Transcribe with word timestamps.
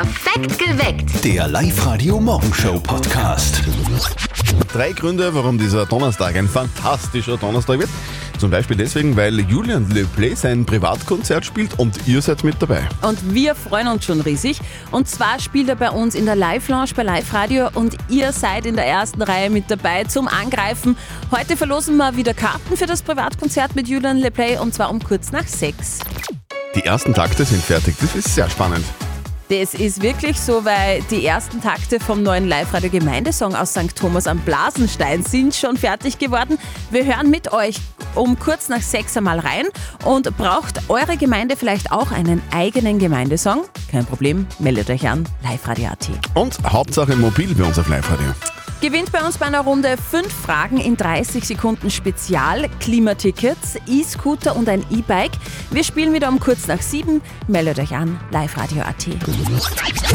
Perfekt 0.00 0.58
geweckt. 0.58 1.22
Der 1.22 1.46
Live-Radio-Morgenshow-Podcast. 1.46 3.60
Drei 4.72 4.92
Gründe, 4.92 5.34
warum 5.34 5.58
dieser 5.58 5.84
Donnerstag 5.84 6.36
ein 6.36 6.48
fantastischer 6.48 7.36
Donnerstag 7.36 7.80
wird. 7.80 7.90
Zum 8.38 8.50
Beispiel 8.50 8.78
deswegen, 8.78 9.14
weil 9.14 9.40
Julian 9.40 9.90
Le 9.90 10.06
Play 10.06 10.34
sein 10.34 10.64
Privatkonzert 10.64 11.44
spielt 11.44 11.78
und 11.78 12.08
ihr 12.08 12.22
seid 12.22 12.44
mit 12.44 12.54
dabei. 12.62 12.88
Und 13.02 13.34
wir 13.34 13.54
freuen 13.54 13.88
uns 13.88 14.06
schon 14.06 14.22
riesig. 14.22 14.58
Und 14.90 15.06
zwar 15.06 15.38
spielt 15.38 15.68
er 15.68 15.76
bei 15.76 15.90
uns 15.90 16.14
in 16.14 16.24
der 16.24 16.36
Live-Lounge 16.36 16.92
bei 16.96 17.02
Live 17.02 17.34
Radio 17.34 17.68
und 17.74 17.98
ihr 18.08 18.32
seid 18.32 18.64
in 18.64 18.76
der 18.76 18.86
ersten 18.86 19.20
Reihe 19.20 19.50
mit 19.50 19.70
dabei 19.70 20.04
zum 20.04 20.28
Angreifen. 20.28 20.96
Heute 21.30 21.58
verlosen 21.58 21.98
wir 21.98 22.16
wieder 22.16 22.32
Karten 22.32 22.74
für 22.74 22.86
das 22.86 23.02
Privatkonzert 23.02 23.76
mit 23.76 23.86
Julian 23.86 24.16
Le 24.16 24.30
Play 24.30 24.56
und 24.56 24.72
zwar 24.72 24.88
um 24.88 25.04
kurz 25.04 25.30
nach 25.30 25.46
sechs. 25.46 25.98
Die 26.74 26.86
ersten 26.86 27.12
Takte 27.12 27.44
sind 27.44 27.62
fertig. 27.62 27.96
Das 28.00 28.16
ist 28.16 28.34
sehr 28.34 28.48
spannend. 28.48 28.86
Das 29.50 29.74
ist 29.74 30.00
wirklich 30.00 30.40
so, 30.40 30.64
weil 30.64 31.02
die 31.10 31.26
ersten 31.26 31.60
Takte 31.60 31.98
vom 31.98 32.22
neuen 32.22 32.46
Live-Radio-Gemeindesong 32.46 33.56
aus 33.56 33.72
St. 33.72 33.96
Thomas 33.96 34.28
am 34.28 34.38
Blasenstein 34.38 35.24
sind 35.24 35.56
schon 35.56 35.76
fertig 35.76 36.18
geworden. 36.18 36.56
Wir 36.92 37.04
hören 37.04 37.30
mit 37.30 37.52
euch 37.52 37.74
um 38.14 38.38
kurz 38.38 38.68
nach 38.68 38.80
sechs 38.80 39.16
einmal 39.16 39.40
rein 39.40 39.66
und 40.04 40.36
braucht 40.36 40.88
eure 40.88 41.16
Gemeinde 41.16 41.56
vielleicht 41.56 41.90
auch 41.90 42.12
einen 42.12 42.40
eigenen 42.52 43.00
Gemeindesong? 43.00 43.64
Kein 43.90 44.06
Problem, 44.06 44.46
meldet 44.60 44.88
euch 44.88 45.08
an, 45.08 45.28
live-radio.at. 45.42 46.10
Und 46.34 46.58
Hauptsache 46.64 47.16
mobil 47.16 47.52
bei 47.56 47.64
uns 47.64 47.76
auf 47.76 47.88
Live-Radio. 47.88 48.32
Gewinnt 48.80 49.12
bei 49.12 49.22
uns 49.22 49.36
bei 49.36 49.44
einer 49.44 49.60
Runde 49.60 49.96
fünf 49.98 50.32
Fragen 50.32 50.78
in 50.78 50.96
30 50.96 51.44
Sekunden 51.44 51.90
Spezial, 51.90 52.66
Klimatickets, 52.80 53.74
E-Scooter 53.86 54.56
und 54.56 54.70
ein 54.70 54.82
E-Bike. 54.90 55.32
Wir 55.70 55.84
spielen 55.84 56.14
wieder 56.14 56.30
um 56.30 56.40
kurz 56.40 56.66
nach 56.66 56.80
sieben. 56.80 57.20
Meldet 57.46 57.78
euch 57.78 57.92
an, 57.94 58.18
liveradio.at. 58.30 59.06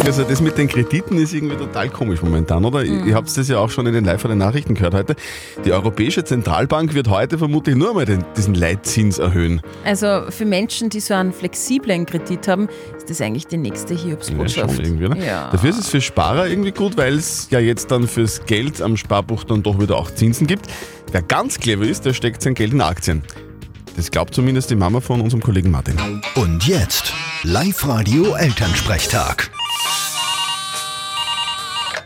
Also 0.03 0.23
das 0.23 0.41
mit 0.41 0.57
den 0.57 0.67
Krediten 0.67 1.19
ist 1.19 1.33
irgendwie 1.35 1.57
total 1.57 1.89
komisch 1.89 2.23
momentan, 2.23 2.65
oder? 2.65 2.83
Ihr 2.83 3.13
habt 3.13 3.35
das 3.37 3.47
ja 3.47 3.59
auch 3.59 3.69
schon 3.69 3.85
in 3.85 3.93
den 3.93 4.03
Live-Radio-Nachrichten 4.03 4.73
gehört 4.73 4.95
heute. 4.95 5.15
Die 5.63 5.71
Europäische 5.71 6.23
Zentralbank 6.23 6.95
wird 6.95 7.07
heute 7.07 7.37
vermutlich 7.37 7.75
nur 7.75 7.89
einmal 7.89 8.05
den, 8.05 8.25
diesen 8.35 8.55
Leitzins 8.55 9.19
erhöhen. 9.19 9.61
Also 9.83 10.23
für 10.29 10.45
Menschen, 10.45 10.89
die 10.89 11.01
so 11.01 11.13
einen 11.13 11.33
flexiblen 11.33 12.07
Kredit 12.07 12.47
haben, 12.47 12.67
ist 12.97 13.11
das 13.11 13.21
eigentlich 13.21 13.45
die 13.45 13.57
nächste 13.57 13.93
Ja, 13.93 13.99
Hiobsbotschaft. 14.05 14.75
schon 14.75 14.83
irgendwie, 14.85 15.05
oder? 15.05 15.17
Ja. 15.17 15.51
Dafür 15.51 15.69
ist 15.69 15.77
es 15.79 15.87
für 15.87 16.01
Sparer 16.01 16.47
irgendwie 16.47 16.71
gut, 16.71 16.97
weil 16.97 17.13
es 17.15 17.47
ja 17.51 17.59
jetzt 17.59 17.91
dann 17.91 18.07
fürs 18.07 18.43
Geld 18.45 18.54
am 18.81 18.95
Sparbuch 18.95 19.43
dann 19.43 19.63
doch 19.63 19.79
wieder 19.79 19.97
auch 19.97 20.11
Zinsen 20.11 20.47
gibt. 20.47 20.67
Wer 21.11 21.21
ganz 21.21 21.59
clever 21.59 21.83
ist, 21.83 22.05
der 22.05 22.13
steckt 22.13 22.41
sein 22.41 22.53
Geld 22.53 22.71
in 22.71 22.79
Aktien. 22.81 23.21
Das 23.97 24.09
glaubt 24.11 24.33
zumindest 24.33 24.69
die 24.69 24.75
Mama 24.75 25.01
von 25.01 25.19
unserem 25.19 25.43
Kollegen 25.43 25.71
Martin. 25.71 25.97
Und 26.35 26.65
jetzt 26.65 27.11
Live-Radio-Elternsprechtag. 27.43 29.51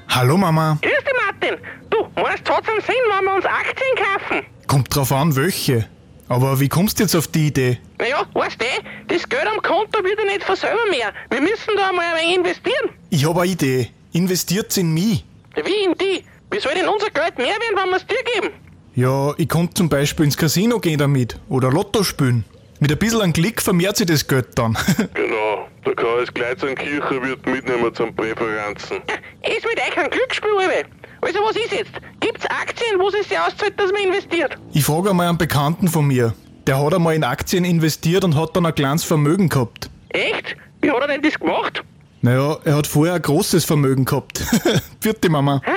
Hallo 0.09 0.38
Mama. 0.38 0.80
Grüß 0.81 0.92
dich, 0.92 1.14
Martin. 1.25 1.58
Du, 1.92 2.08
meinst, 2.16 2.50
hat's 2.50 2.67
einen 2.67 2.81
Sinn, 2.81 2.95
wenn 3.16 3.25
wir 3.25 3.36
uns 3.36 3.45
Aktien 3.45 3.95
kaufen? 3.95 4.44
Kommt 4.66 4.95
drauf 4.95 5.11
an, 5.11 5.36
welche. 5.36 5.88
Aber 6.30 6.59
wie 6.59 6.70
kommst 6.70 6.97
du 7.00 7.03
jetzt 7.03 7.16
auf 7.16 7.27
die 7.27 7.47
Idee? 7.47 7.77
Naja, 8.00 8.25
weißt 8.33 8.59
du, 8.59 8.66
das 9.08 9.27
Geld 9.30 9.45
am 9.47 9.61
Konto 9.61 10.03
wird 10.03 10.17
ja 10.20 10.25
nicht 10.25 10.44
von 10.44 10.55
selber 10.55 10.86
mehr. 10.89 11.14
Wir 11.30 11.42
müssen 11.42 11.75
da 11.75 11.89
einmal 11.89 12.05
ein 12.05 12.16
wenig 12.22 12.38
investieren. 12.38 12.89
Ich 13.11 13.23
habe 13.25 13.42
eine 13.42 13.52
Idee. 13.52 13.89
Investiert's 14.14 14.77
in 14.77 14.92
mich. 14.94 15.23
Wie 15.55 15.83
in 15.86 15.95
die? 15.97 16.23
Wie 16.52 16.59
soll 16.59 16.73
denn 16.73 16.88
unser 16.88 17.09
Geld 17.09 17.38
mehr 17.38 17.47
werden, 17.47 17.75
wenn 17.75 17.89
wir 17.89 17.97
es 17.97 18.05
dir 18.05 18.23
geben? 18.33 18.53
Ja, 18.95 19.33
ich 19.38 19.47
konnte 19.47 19.75
zum 19.75 19.89
Beispiel 19.89 20.25
ins 20.25 20.36
Casino 20.38 20.80
gehen 20.80 20.97
damit. 20.97 21.39
Oder 21.47 21.69
Lotto 21.72 22.03
spielen. 22.03 22.44
Mit 22.80 22.92
ein 22.92 22.97
bisschen 22.97 23.22
an 23.22 23.33
Klick 23.33 23.61
vermehrt 23.61 23.97
sich 23.97 24.08
das 24.08 24.28
Geld 24.28 24.47
dann. 24.58 24.77
Genau, 25.14 25.67
da 25.83 25.94
kann 25.94 26.20
es 26.23 26.33
gleich 26.33 26.58
zum 26.58 26.75
Kirchenwirt 26.75 27.45
mitnehmen 27.45 27.94
zum 27.94 28.16
Präferenzen. 28.16 28.97
Ja, 29.44 29.53
ist 29.55 29.66
mit 29.66 29.77
euch 29.80 29.97
ein 29.97 30.09
Glücksspiel, 30.09 30.50
Alter. 30.58 30.89
Also 31.22 31.39
was 31.39 31.55
ist 31.55 31.72
jetzt? 31.72 31.92
Gibt's 32.22 32.45
Aktien, 32.45 33.00
wo 33.00 33.09
es 33.09 33.27
sich 33.27 33.38
auszahlt, 33.38 33.77
dass 33.80 33.92
man 33.92 34.02
investiert? 34.03 34.58
ich 34.73 34.83
frage 34.83 35.09
einmal 35.11 35.27
einen 35.27 35.38
Bekannten 35.38 35.88
von 35.88 36.05
mir. 36.08 36.33
Der 36.67 36.82
hat 36.83 36.93
einmal 36.93 37.15
in 37.15 37.23
Aktien 37.23 37.65
investiert 37.65 38.23
und 38.23 38.36
hat 38.36 38.55
dann 38.55 38.65
ein 38.65 38.76
kleines 38.76 39.04
Vermögen 39.04 39.49
gehabt. 39.49 39.89
Echt? 40.09 40.55
Wie 40.82 40.89
hat 40.92 41.02
er 41.02 41.08
denn 41.08 41.21
das 41.21 41.38
gemacht? 41.39 41.83
Naja, 42.21 42.58
er 42.64 42.76
hat 42.77 42.88
vorher 42.88 43.15
ein 43.15 43.21
großes 43.21 43.65
Vermögen 43.65 44.05
gehabt. 44.05 44.42
Vierte 44.99 45.30
Mama. 45.30 45.61
Ah, 45.65 45.71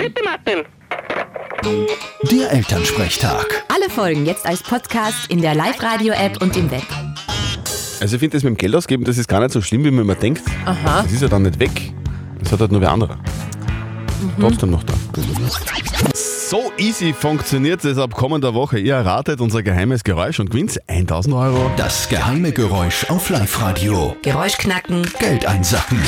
bitte, 0.00 0.22
Martin. 0.24 0.64
Der 2.30 2.52
Elternsprechtag. 2.52 3.64
Alle 3.68 3.90
Folgen 3.90 4.24
jetzt 4.24 4.46
als 4.46 4.62
Podcast 4.62 5.30
in 5.30 5.42
der 5.42 5.54
Live-Radio-App 5.54 6.40
und 6.40 6.56
im 6.56 6.70
Web. 6.70 6.82
Also 8.00 8.16
ich 8.16 8.20
finde 8.20 8.36
das 8.36 8.42
mit 8.44 8.54
dem 8.54 8.56
Geld 8.56 8.74
ausgeben, 8.74 9.04
das 9.04 9.18
ist 9.18 9.28
gar 9.28 9.40
nicht 9.40 9.52
so 9.52 9.60
schlimm, 9.60 9.84
wie 9.84 9.90
man 9.90 10.04
immer 10.04 10.14
denkt. 10.14 10.42
Aha. 10.64 11.02
Das 11.02 11.12
ist 11.12 11.20
ja 11.20 11.28
dann 11.28 11.42
nicht 11.42 11.58
weg. 11.58 11.92
Das 12.38 12.52
hat 12.52 12.60
halt 12.60 12.72
nur 12.72 12.80
wer 12.80 12.90
anderer. 12.90 13.18
Trotzdem 14.38 14.70
noch 14.70 14.82
da. 14.84 14.94
So 16.50 16.72
easy 16.78 17.12
funktioniert 17.12 17.84
es 17.84 17.96
ab 17.96 18.12
kommender 18.16 18.54
Woche. 18.54 18.80
Ihr 18.80 18.94
erratet 18.94 19.40
unser 19.40 19.62
geheimes 19.62 20.02
Geräusch 20.02 20.40
und 20.40 20.50
gewinnt 20.50 20.80
1000 20.88 21.32
Euro. 21.32 21.70
Das 21.76 22.08
geheime 22.08 22.50
Geräusch 22.50 23.08
auf 23.08 23.30
Live-Radio. 23.30 24.16
Geräusch 24.22 24.58
knacken, 24.58 25.08
Geld 25.20 25.46
einsacken. 25.46 26.02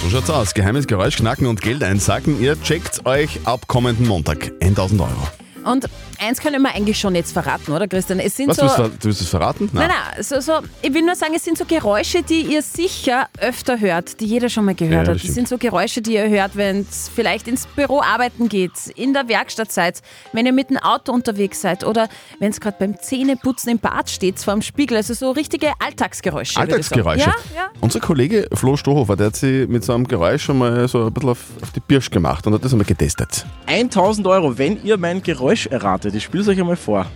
So 0.00 0.08
schaut's 0.08 0.30
aus. 0.30 0.54
Geheimes 0.54 0.86
Geräusch 0.86 1.16
knacken 1.16 1.48
und 1.48 1.62
Geld 1.62 1.82
einsacken. 1.82 2.40
Ihr 2.40 2.62
checkt 2.62 3.06
euch 3.06 3.40
ab 3.44 3.66
kommenden 3.66 4.06
Montag 4.06 4.52
1000 4.60 5.00
Euro. 5.00 5.47
Und 5.68 5.86
eins 6.18 6.40
können 6.40 6.62
wir 6.62 6.74
eigentlich 6.74 6.98
schon 6.98 7.14
jetzt 7.14 7.32
verraten, 7.32 7.72
oder 7.72 7.86
Christian? 7.86 8.20
Es 8.20 8.36
sind 8.36 8.48
Was, 8.48 8.56
so. 8.56 8.62
willst 8.62 8.78
du, 8.78 8.82
ver- 8.82 8.88
du 8.90 9.04
willst 9.04 9.20
es 9.20 9.28
verraten? 9.28 9.70
Nein, 9.72 9.88
nein, 9.88 10.22
so, 10.22 10.40
so, 10.40 10.52
ich 10.82 10.92
will 10.94 11.02
nur 11.02 11.14
sagen, 11.14 11.32
es 11.36 11.44
sind 11.44 11.58
so 11.58 11.64
Geräusche, 11.64 12.22
die 12.22 12.40
ihr 12.42 12.62
sicher 12.62 13.28
öfter 13.40 13.78
hört, 13.78 14.20
die 14.20 14.26
jeder 14.26 14.48
schon 14.48 14.64
mal 14.64 14.74
gehört 14.74 14.92
Ja, 14.94 14.98
hat. 15.00 15.08
Das 15.16 15.18
stimmt. 15.20 15.34
sind 15.34 15.48
so 15.48 15.58
Geräusche, 15.58 16.00
die 16.02 16.14
ihr 16.14 16.28
hört, 16.28 16.56
wenn 16.56 16.86
es 16.90 17.10
vielleicht 17.14 17.48
ins 17.48 17.66
Büro 17.66 18.00
arbeiten 18.00 18.48
geht, 18.48 18.72
in 18.96 19.12
der 19.12 19.28
Werkstatt 19.28 19.70
seid, 19.72 20.00
wenn 20.32 20.46
ihr 20.46 20.52
mit 20.52 20.70
dem 20.70 20.78
Auto 20.78 21.12
unterwegs 21.12 21.60
seid 21.60 21.84
oder 21.84 22.08
wenn 22.38 22.50
es 22.50 22.60
gerade 22.60 22.76
beim 22.78 22.98
Zähneputzen 23.00 23.70
im 23.70 23.78
Bad 23.78 24.08
steht, 24.10 24.38
vor 24.38 24.54
dem 24.54 24.62
Spiegel. 24.62 24.96
Also 24.96 25.14
so 25.14 25.30
richtige 25.32 25.72
Alltagsgeräusche. 25.78 26.58
Alltagsgeräusche. 26.58 27.20
Ja, 27.20 27.34
ja. 27.54 27.68
Unser 27.80 28.00
Kollege 28.00 28.48
Flo 28.54 28.76
Stohofer, 28.76 29.16
der 29.16 29.26
hat 29.26 29.36
sich 29.36 29.68
mit 29.68 29.84
so 29.84 29.92
einem 29.94 30.06
Geräusch 30.08 30.44
schon 30.44 30.58
mal 30.58 30.88
so 30.88 31.06
ein 31.06 31.12
bisschen 31.12 31.30
auf, 31.30 31.38
auf 31.62 31.70
die 31.72 31.80
Birsch 31.80 32.10
gemacht 32.10 32.46
und 32.46 32.54
hat 32.54 32.64
das 32.64 32.72
einmal 32.72 32.86
getestet. 32.86 33.44
1000 33.66 34.26
Euro, 34.26 34.56
wenn 34.58 34.82
ihr 34.84 34.96
mein 34.96 35.22
Geräusch 35.22 35.57
erratet. 35.66 36.14
Ich 36.14 36.24
spiele 36.24 36.42
es 36.42 36.48
euch 36.48 36.58
einmal 36.58 36.76
vor. 36.76 37.06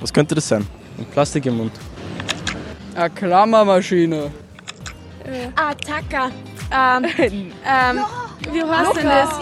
Was 0.00 0.12
könnte 0.12 0.34
das 0.34 0.48
sein? 0.48 0.66
Ein 0.98 1.06
Plastik 1.06 1.46
im 1.46 1.56
Mund. 1.56 1.72
Eine 2.94 3.10
Klammermaschine. 3.10 4.30
Ah, 5.56 5.74
Tacker. 5.74 6.30
Ähm, 6.70 7.04
ähm, 7.18 8.00
wie 8.52 8.62
heißt 8.62 8.96
denn 8.96 9.06
das? 9.06 9.38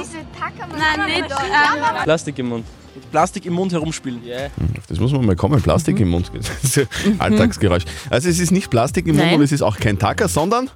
Nein, 0.78 1.06
nicht. 1.06 1.30
Ähm, 1.30 2.04
Plastik 2.04 2.38
im 2.38 2.48
Mund. 2.48 2.66
Mit 2.94 3.10
Plastik 3.10 3.46
im 3.46 3.54
Mund 3.54 3.72
herumspielen. 3.72 4.22
Yeah. 4.24 4.46
Auf 4.78 4.86
Das 4.86 5.00
muss 5.00 5.12
man 5.12 5.24
mal 5.24 5.36
kommen. 5.36 5.60
Plastik 5.62 5.98
im 6.00 6.10
Mund. 6.10 6.30
Das 6.62 6.76
ist 6.76 6.88
ein 7.06 7.20
Alltagsgeräusch. 7.20 7.84
Also 8.10 8.28
es 8.28 8.38
ist 8.38 8.50
nicht 8.52 8.70
Plastik 8.70 9.06
im 9.06 9.16
Mund 9.16 9.26
Nein. 9.26 9.36
und 9.36 9.42
es 9.42 9.52
ist 9.52 9.62
auch 9.62 9.78
kein 9.78 9.98
Tacker, 9.98 10.28
sondern 10.28 10.70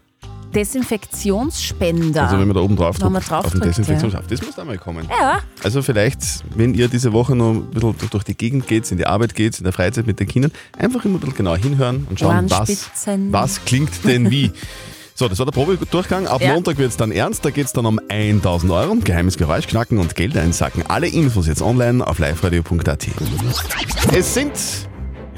Desinfektionsspender. 0.54 2.22
also 2.24 2.38
wenn 2.38 2.46
man 2.48 2.54
da 2.56 2.62
oben 2.62 2.76
drauf 2.76 2.98
drückt, 2.98 3.30
drauf 3.30 3.44
auf 3.44 3.50
den 3.52 3.60
drückt, 3.60 3.66
Desinfektionshaft. 3.78 4.30
Das 4.30 4.42
muss 4.42 4.54
da 4.54 4.64
mal 4.64 4.78
kommen. 4.78 5.06
ja, 5.10 5.40
Also 5.62 5.82
vielleicht, 5.82 6.20
wenn 6.54 6.74
ihr 6.74 6.88
diese 6.88 7.12
Woche 7.12 7.34
noch 7.36 7.50
ein 7.52 7.70
bisschen 7.70 7.94
durch 8.10 8.24
die 8.24 8.36
Gegend 8.36 8.66
geht, 8.66 8.90
in 8.90 8.98
die 8.98 9.06
Arbeit 9.06 9.34
geht, 9.34 9.58
in 9.58 9.64
der 9.64 9.72
Freizeit 9.72 10.06
mit 10.06 10.20
den 10.20 10.28
Kindern, 10.28 10.52
einfach 10.78 11.04
immer 11.04 11.16
ein 11.16 11.20
bisschen 11.20 11.36
genauer 11.36 11.58
hinhören 11.58 12.06
und 12.08 12.18
schauen, 12.20 12.50
was, 12.50 12.90
was 13.30 13.64
klingt 13.64 14.04
denn 14.04 14.30
wie. 14.30 14.52
So, 15.18 15.28
das 15.28 15.38
war 15.38 15.46
der 15.46 15.52
Probedurchgang. 15.52 16.26
Ab 16.26 16.42
Ja. 16.42 16.52
Montag 16.52 16.76
wird 16.76 16.90
es 16.90 16.98
dann 16.98 17.10
ernst. 17.10 17.42
Da 17.42 17.48
geht 17.50 17.64
es 17.64 17.72
dann 17.72 17.86
um 17.86 17.98
1000 18.10 18.70
Euro. 18.70 18.96
Geheimes 19.02 19.38
Geräusch 19.38 19.66
knacken 19.66 19.96
und 19.98 20.14
Geld 20.14 20.36
einsacken. 20.36 20.84
Alle 20.88 21.06
Infos 21.08 21.46
jetzt 21.46 21.62
online 21.62 22.06
auf 22.06 22.18
liveradio.at. 22.18 23.06
Es 24.14 24.34
sind 24.34 24.52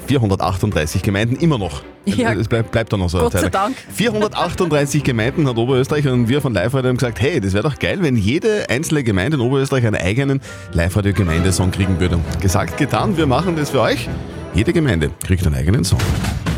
438 0.09 1.03
Gemeinden 1.03 1.37
immer 1.37 1.59
noch. 1.59 1.83
Ja. 2.07 2.33
Es 2.33 2.49
bleibt, 2.49 2.73
bleibt 2.73 2.93
da 2.93 2.97
noch 2.97 3.11
so 3.11 3.19
Gott 3.19 3.33
sei. 3.33 3.51
Dank. 3.51 3.77
438 3.93 5.05
Gemeinden 5.05 5.47
hat 5.47 5.57
Oberösterreich 5.57 6.07
und 6.09 6.28
wir 6.28 6.41
von 6.41 6.55
Live 6.55 6.75
Radio 6.75 6.89
haben 6.89 6.97
gesagt, 6.97 7.21
hey, 7.21 7.41
das 7.41 7.53
wäre 7.53 7.63
doch 7.63 7.78
geil, 7.78 7.99
wenn 8.01 8.16
jede 8.16 8.69
einzelne 8.71 9.05
Gemeinde 9.05 9.37
in 9.37 9.43
Oberösterreich 9.43 9.87
einen 9.87 9.97
eigenen 9.97 10.41
Live 10.72 10.97
Radio 10.97 11.13
Gemeindesong 11.13 11.71
kriegen 11.71 12.01
würde. 12.01 12.19
Gesagt, 12.41 12.78
getan, 12.78 13.16
wir 13.16 13.27
machen 13.27 13.57
das 13.57 13.71
für 13.71 13.83
euch. 13.83 14.09
Jede 14.55 14.72
Gemeinde 14.72 15.10
kriegt 15.25 15.47
einen 15.47 15.55
eigenen 15.55 15.84
Song. 15.84 16.01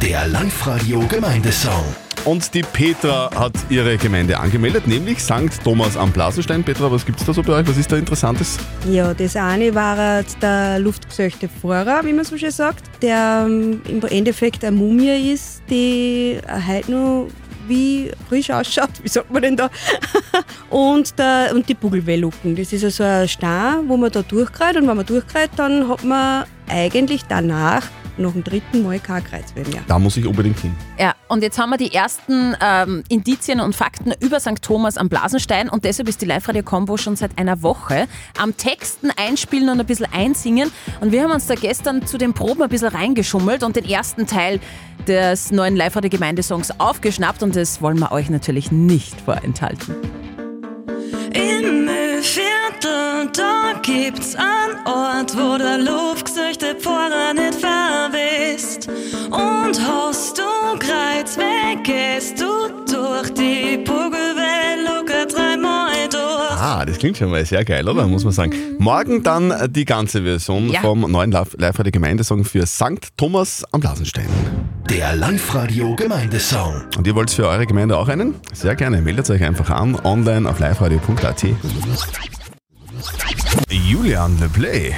Der 0.00 0.26
Live-Radio-Gemeindesong. 0.28 1.84
Und 2.24 2.52
die 2.52 2.62
Petra 2.62 3.30
hat 3.34 3.54
ihre 3.70 3.96
Gemeinde 3.96 4.38
angemeldet, 4.38 4.86
nämlich 4.86 5.20
St. 5.20 5.62
Thomas 5.64 5.96
am 5.96 6.12
Blasenstein. 6.12 6.62
Petra, 6.62 6.90
was 6.92 7.06
gibt's 7.06 7.24
da 7.24 7.32
so 7.32 7.42
bei 7.42 7.54
euch? 7.54 7.66
Was 7.66 7.78
ist 7.78 7.90
da 7.90 7.96
Interessantes? 7.96 8.58
ja, 8.90 9.14
das 9.14 9.36
eine 9.36 9.74
war 9.74 10.22
der 10.42 10.78
luftgesöchte 10.78 11.48
Pfarrer, 11.48 12.04
wie 12.04 12.12
man 12.12 12.24
so 12.24 12.36
schön 12.36 12.50
sagt, 12.50 12.84
der 13.02 13.46
ähm, 13.46 13.80
im 13.88 14.02
Endeffekt 14.02 14.64
eine 14.64 14.76
Mumie 14.76 15.32
ist, 15.32 15.62
die 15.70 16.38
heute 16.68 16.90
noch 16.92 17.28
wie 17.66 18.10
frisch 18.28 18.50
ausschaut, 18.50 18.90
wie 19.02 19.08
sagt 19.08 19.30
man 19.30 19.42
denn 19.42 19.56
da? 19.56 19.70
und, 20.70 21.18
der, 21.18 21.52
und 21.54 21.68
die 21.68 21.74
Bugelwellucken. 21.74 22.54
Das 22.54 22.72
ist 22.72 22.84
also 22.84 23.04
ein 23.04 23.28
Stein, 23.28 23.88
wo 23.88 23.96
man 23.96 24.10
da 24.10 24.22
durchkreut 24.22 24.76
und 24.76 24.88
wenn 24.88 24.96
man 24.96 25.06
durchkreut, 25.06 25.50
dann 25.56 25.88
hat 25.88 26.04
man 26.04 26.44
eigentlich 26.68 27.22
danach 27.28 27.86
nach 28.20 28.32
dem 28.32 28.44
dritten 28.44 28.82
Mal 28.82 28.98
kein 28.98 29.24
Kreuzweh 29.24 29.64
mehr. 29.64 29.82
Da 29.88 29.98
muss 29.98 30.16
ich 30.16 30.26
unbedingt 30.26 30.58
hin. 30.60 30.74
Ja, 30.98 31.14
und 31.28 31.42
jetzt 31.42 31.58
haben 31.58 31.70
wir 31.70 31.78
die 31.78 31.92
ersten 31.92 32.56
ähm, 32.60 33.02
Indizien 33.08 33.60
und 33.60 33.74
Fakten 33.74 34.12
über 34.20 34.40
St. 34.40 34.62
Thomas 34.62 34.96
am 34.96 35.08
Blasenstein 35.08 35.68
und 35.68 35.84
deshalb 35.84 36.08
ist 36.08 36.20
die 36.20 36.26
Live-Radio-Combo 36.26 36.96
schon 36.96 37.16
seit 37.16 37.38
einer 37.38 37.62
Woche 37.62 38.06
am 38.38 38.56
Texten 38.56 39.10
einspielen 39.16 39.68
und 39.68 39.80
ein 39.80 39.86
bisschen 39.86 40.08
einsingen. 40.12 40.70
Und 41.00 41.12
wir 41.12 41.22
haben 41.22 41.32
uns 41.32 41.46
da 41.46 41.54
gestern 41.54 42.06
zu 42.06 42.18
den 42.18 42.34
Proben 42.34 42.62
ein 42.62 42.68
bisschen 42.68 42.88
reingeschummelt 42.88 43.62
und 43.62 43.76
den 43.76 43.84
ersten 43.84 44.26
Teil 44.26 44.60
des 45.06 45.50
neuen 45.50 45.76
Live-Radio-Gemeindesongs 45.76 46.78
aufgeschnappt 46.78 47.42
und 47.42 47.56
das 47.56 47.80
wollen 47.82 47.98
wir 47.98 48.12
euch 48.12 48.30
natürlich 48.30 48.70
nicht 48.70 49.20
vorenthalten. 49.20 49.94
Im 51.32 51.84
Müllviertel, 51.84 53.30
da 53.32 53.80
gibt's 53.82 54.34
einen 54.34 54.86
Ort, 54.86 55.36
wo 55.36 55.58
der 55.58 55.78
Luftgesüchte 55.78 56.74
Pfarrer 56.74 57.34
nicht 57.34 57.54
verwisst. 57.54 57.69
Und 59.70 59.80
hast 59.86 60.36
du 60.36 60.42
Kreuz 60.80 61.36
weg, 61.36 61.84
gehst 61.84 62.40
du 62.40 62.44
durch 62.92 63.32
die 63.34 63.76
Bugelwelle 63.76 64.82
locker 64.84 65.26
dreimal 65.26 66.08
durch. 66.10 66.60
Ah, 66.60 66.84
das 66.84 66.98
klingt 66.98 67.16
schon 67.18 67.30
mal 67.30 67.44
sehr 67.46 67.64
geil, 67.64 67.88
oder? 67.88 68.04
Muss 68.08 68.24
man 68.24 68.32
sagen. 68.32 68.52
Morgen 68.80 69.22
dann 69.22 69.52
äh, 69.52 69.68
die 69.68 69.84
ganze 69.84 70.22
Version 70.24 70.70
Ja. 70.70 70.80
vom 70.80 71.02
neuen 71.08 71.30
Live- 71.30 71.54
Live-Radio-Gemeindesong 71.56 72.42
für 72.44 72.66
St. 72.66 73.16
Thomas 73.16 73.64
am 73.70 73.80
Blasenstein. 73.80 74.26
Der 74.88 75.14
Live-Radio 75.14 75.94
Gemeindesong. 75.94 76.82
Und 76.96 77.06
ihr 77.06 77.14
wollt 77.14 77.30
für 77.30 77.46
eure 77.46 77.64
Gemeinde 77.64 77.96
auch 77.96 78.08
einen? 78.08 78.34
Sehr 78.52 78.74
gerne. 78.74 79.00
Meldet 79.00 79.30
euch 79.30 79.44
einfach 79.44 79.70
an, 79.70 79.94
online 80.02 80.50
auf 80.50 80.58
liveradio.at. 80.58 81.44
Julian 83.70 84.36
Le 84.40 84.48
Play. 84.48 84.94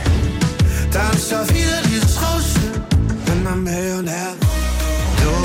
Da 0.91 1.11
ist 1.11 1.29
schon 1.31 1.47
wieder 1.51 1.83
dieses 1.91 2.17
Rauschen 2.23 2.73
und 3.59 3.67
Her. 4.09 4.33
Du 4.41 4.42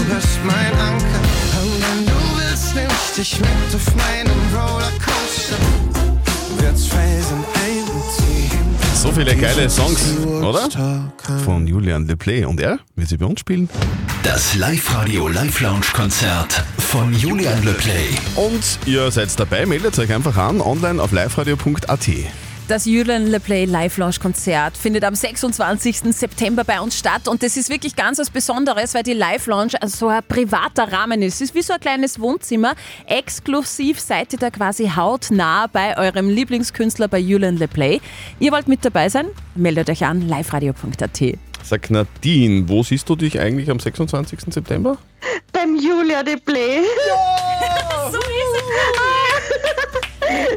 bist 0.07 0.39
mein 0.45 0.73
Anker 0.79 1.21
und 1.61 1.81
wenn 1.81 2.05
du 2.05 2.13
willst, 2.37 2.75
ich 2.75 3.13
dich 3.15 3.39
mit 3.39 3.75
auf 3.75 3.95
meinen 3.95 4.31
Rollercoaster. 4.53 5.57
Wird's 6.59 6.87
Felsen 6.87 7.43
einziehen. 7.53 8.75
So 8.95 9.11
viele 9.11 9.35
geile 9.35 9.69
Songs, 9.69 10.17
oder? 10.25 10.69
Von 11.43 11.67
Julian 11.67 12.07
Le 12.07 12.15
Play. 12.15 12.45
Und 12.45 12.59
er 12.59 12.79
wird 12.95 13.09
sie 13.09 13.17
bei 13.17 13.25
uns 13.25 13.41
spielen. 13.41 13.69
Das 14.23 14.55
Live-Radio 14.55 15.27
Live-Lounge-Konzert 15.27 16.63
von 16.77 17.13
Julian 17.13 17.63
Le 17.63 17.73
Play. 17.73 18.09
Und 18.35 18.79
ihr 18.85 19.11
seid 19.11 19.37
dabei, 19.39 19.65
meldet 19.65 19.97
euch 19.99 20.13
einfach 20.13 20.37
an, 20.37 20.61
online 20.61 21.01
auf 21.01 21.11
liveradio.at. 21.11 22.09
Das 22.67 22.83
Julian 22.83 23.27
Le 23.27 23.39
Play 23.39 23.63
Live 23.63 23.95
Lounge 23.97 24.17
Konzert 24.21 24.75
findet 24.75 25.05
am 25.05 25.15
26. 25.15 26.13
September 26.13 26.65
bei 26.65 26.81
uns 26.81 26.97
statt 26.97 27.29
und 27.29 27.41
das 27.41 27.55
ist 27.55 27.69
wirklich 27.69 27.95
ganz 27.95 28.19
was 28.19 28.29
Besonderes, 28.29 28.93
weil 28.93 29.03
die 29.03 29.13
Live 29.13 29.47
Lounge 29.47 29.71
so 29.85 30.09
ein 30.09 30.21
privater 30.27 30.91
Rahmen 30.91 31.21
ist. 31.21 31.35
Es 31.35 31.41
ist 31.41 31.55
wie 31.55 31.61
so 31.61 31.71
ein 31.71 31.79
kleines 31.79 32.19
Wohnzimmer. 32.19 32.75
Exklusiv 33.05 34.01
seid 34.01 34.33
ihr 34.33 34.39
da 34.39 34.49
quasi 34.49 34.91
hautnah 34.93 35.67
bei 35.67 35.97
eurem 35.97 36.29
Lieblingskünstler 36.29 37.07
bei 37.07 37.19
Julian 37.19 37.55
Le 37.55 37.69
Play. 37.69 38.01
Ihr 38.41 38.51
wollt 38.51 38.67
mit 38.67 38.83
dabei 38.83 39.07
sein? 39.07 39.27
Meldet 39.55 39.89
euch 39.89 40.03
an 40.03 40.27
liveradio.at. 40.27 41.21
Sag 41.63 41.89
Nadine, 41.89 42.67
wo 42.67 42.83
siehst 42.83 43.07
du 43.07 43.15
dich 43.15 43.39
eigentlich 43.39 43.69
am 43.69 43.79
26. 43.79 44.39
September? 44.49 44.97
Beim 45.53 45.77
Julia 45.77 46.21
de 46.21 46.35
Play. 46.35 46.81
so 48.11 48.17
ist 48.17 48.27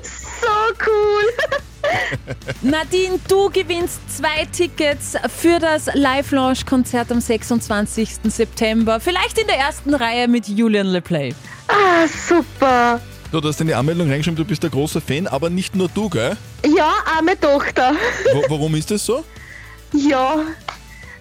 So 0.41 0.49
cool. 0.85 1.60
Nadine, 2.63 3.19
du 3.29 3.51
gewinnst 3.51 4.01
zwei 4.17 4.47
Tickets 4.53 5.15
für 5.37 5.59
das 5.59 5.87
Live 5.95 6.31
Lounge 6.31 6.61
Konzert 6.69 7.11
am 7.13 7.21
26. 7.21 8.09
September. 8.25 9.01
Vielleicht 9.01 9.39
in 9.39 9.47
der 9.47 9.59
ersten 9.59 9.95
Reihe 9.95 10.29
mit 10.29 10.49
Julian 10.49 10.89
Le 10.89 11.01
Play. 11.01 11.35
Ah, 11.69 12.07
super. 12.07 13.01
Du, 13.31 13.41
du 13.41 13.49
hast 13.49 13.61
in 13.61 13.69
die 13.69 13.75
Anmeldung 13.75 14.11
reingeschrieben, 14.11 14.37
du 14.37 14.45
bist 14.45 14.65
ein 14.65 14.71
großer 14.73 15.01
Fan, 15.01 15.27
aber 15.29 15.51
nicht 15.51 15.77
nur 15.77 15.89
du, 15.89 16.09
gell? 16.09 16.37
Ja, 16.65 16.93
auch 17.17 17.23
meine 17.23 17.39
Tochter. 17.39 17.95
Wo, 18.33 18.43
warum 18.49 18.75
ist 18.75 18.91
das 18.91 19.07
so? 19.07 19.25
Ja, 19.93 20.45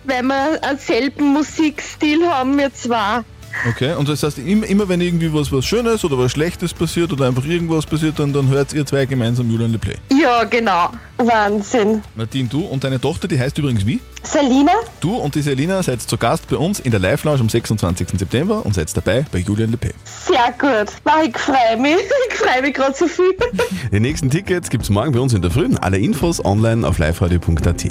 weil 0.05 0.23
wir 0.23 0.63
einen 0.63 0.79
selben 0.79 1.33
Musikstil 1.33 2.27
haben, 2.27 2.57
wir 2.57 2.73
zwei. 2.73 3.23
Okay, 3.67 3.93
und 3.93 4.07
das 4.07 4.23
heißt, 4.23 4.39
immer, 4.39 4.87
wenn 4.87 5.01
irgendwie 5.01 5.33
was, 5.33 5.51
was 5.51 5.65
Schönes 5.65 6.03
oder 6.05 6.17
was 6.17 6.31
Schlechtes 6.31 6.73
passiert 6.73 7.11
oder 7.11 7.27
einfach 7.27 7.45
irgendwas 7.45 7.85
passiert, 7.85 8.19
dann, 8.19 8.31
dann 8.31 8.47
hört 8.47 8.73
ihr 8.73 8.85
zwei 8.85 9.05
gemeinsam 9.05 9.49
Julian 9.49 9.71
Le 9.71 9.79
Play. 9.79 9.95
Ja, 10.11 10.43
genau. 10.43 10.91
Wahnsinn. 11.19 12.01
Nadine, 12.15 12.47
du 12.47 12.61
und 12.61 12.83
deine 12.83 12.99
Tochter, 12.99 13.27
die 13.27 13.37
heißt 13.37 13.57
übrigens 13.57 13.85
wie? 13.85 13.99
Selina? 14.23 14.71
Du 15.01 15.15
und 15.15 15.35
die 15.35 15.41
Selina 15.41 15.81
seid 15.83 16.01
zu 16.01 16.17
Gast 16.17 16.47
bei 16.49 16.55
uns 16.55 16.79
in 16.79 16.91
der 16.91 16.99
Live-Lounge 16.99 17.41
am 17.41 17.49
26. 17.49 18.07
September 18.17 18.65
und 18.65 18.73
seid 18.73 18.95
dabei 18.95 19.25
bei 19.31 19.39
Julian 19.39 19.71
Le 19.71 19.77
Play. 19.77 19.93
Sehr 20.05 20.53
gut. 20.57 20.93
Wow, 21.03 21.25
ich 21.25 21.37
freue 21.37 21.77
mich. 21.77 21.97
Ich 22.31 22.45
freue 22.45 22.61
mich 22.61 22.73
gerade 22.73 22.95
so 22.95 23.05
viel. 23.07 23.35
Die 23.91 23.99
nächsten 23.99 24.29
Tickets 24.29 24.69
gibt 24.69 24.83
es 24.83 24.89
morgen 24.89 25.11
bei 25.11 25.19
uns 25.19 25.33
in 25.33 25.41
der 25.41 25.51
Früh. 25.51 25.67
Alle 25.81 25.97
Infos 25.97 26.43
online 26.43 26.87
auf 26.87 26.97
liveradio.at. 26.97 27.85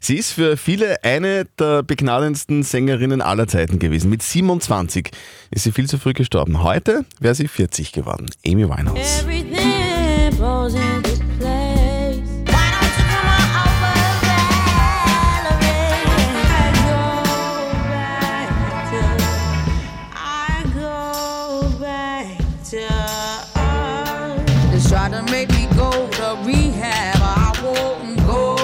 Sie 0.00 0.16
ist 0.16 0.32
für 0.32 0.56
viele 0.56 1.02
eine 1.02 1.46
der 1.58 1.82
begnadendsten 1.82 2.62
Sängerinnen 2.62 3.20
aller 3.20 3.48
Zeiten 3.48 3.80
gewesen. 3.80 4.10
Mit 4.10 4.22
27 4.22 5.10
ist 5.50 5.64
sie 5.64 5.72
viel 5.72 5.88
zu 5.88 5.98
früh 5.98 6.12
gestorben. 6.12 6.62
Heute 6.62 7.04
wäre 7.18 7.34
sie 7.34 7.48
40 7.48 7.90
geworden. 7.92 8.26
Amy 8.46 8.68
Winehouse. 8.68 9.22
Everything 9.22 9.72
try 24.92 25.08
to 25.08 25.22
make 25.32 25.48
me 25.52 25.66
go 25.74 25.90
to 25.90 26.36
rehab. 26.44 27.16
I 27.16 27.52
won't 27.62 28.26
go. 28.26 28.62